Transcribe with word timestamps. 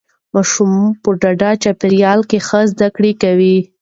ماشوم 0.33 0.73
په 1.03 1.09
ډاډه 1.21 1.51
چاپیریال 1.63 2.19
کې 2.29 2.37
ښه 2.47 2.59
زده 2.71 2.87
کړه 2.95 3.11
کوي. 3.23 3.57